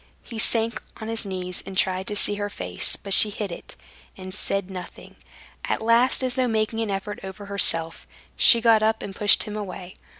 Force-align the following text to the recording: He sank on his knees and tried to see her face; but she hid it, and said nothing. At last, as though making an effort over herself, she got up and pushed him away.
He 0.23 0.39
sank 0.39 0.81
on 0.99 1.09
his 1.09 1.27
knees 1.27 1.61
and 1.63 1.77
tried 1.77 2.07
to 2.07 2.15
see 2.15 2.33
her 2.33 2.49
face; 2.49 2.95
but 2.95 3.13
she 3.13 3.29
hid 3.29 3.51
it, 3.51 3.75
and 4.17 4.33
said 4.33 4.71
nothing. 4.71 5.15
At 5.65 5.83
last, 5.83 6.23
as 6.23 6.33
though 6.33 6.47
making 6.47 6.79
an 6.79 6.89
effort 6.89 7.19
over 7.23 7.45
herself, 7.45 8.07
she 8.35 8.61
got 8.61 8.81
up 8.81 9.03
and 9.03 9.15
pushed 9.15 9.43
him 9.43 9.55
away. 9.55 9.93